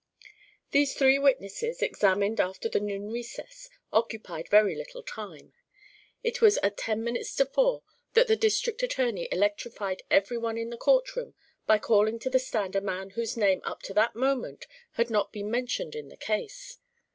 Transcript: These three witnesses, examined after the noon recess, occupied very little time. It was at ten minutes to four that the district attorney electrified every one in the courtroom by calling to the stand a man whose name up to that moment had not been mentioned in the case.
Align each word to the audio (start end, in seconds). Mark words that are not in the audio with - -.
These 0.71 0.95
three 0.95 1.19
witnesses, 1.19 1.83
examined 1.83 2.39
after 2.41 2.67
the 2.67 2.79
noon 2.79 3.11
recess, 3.11 3.69
occupied 3.93 4.49
very 4.49 4.73
little 4.75 5.03
time. 5.03 5.53
It 6.23 6.41
was 6.41 6.57
at 6.63 6.75
ten 6.77 7.03
minutes 7.03 7.35
to 7.35 7.45
four 7.45 7.83
that 8.13 8.25
the 8.25 8.35
district 8.35 8.81
attorney 8.81 9.27
electrified 9.31 10.01
every 10.09 10.39
one 10.39 10.57
in 10.57 10.71
the 10.71 10.75
courtroom 10.77 11.35
by 11.67 11.77
calling 11.77 12.17
to 12.17 12.31
the 12.31 12.39
stand 12.39 12.75
a 12.75 12.81
man 12.81 13.11
whose 13.11 13.37
name 13.37 13.61
up 13.63 13.83
to 13.83 13.93
that 13.93 14.15
moment 14.15 14.65
had 14.93 15.11
not 15.11 15.31
been 15.31 15.51
mentioned 15.51 15.93
in 15.93 16.09
the 16.09 16.17
case. 16.17 16.79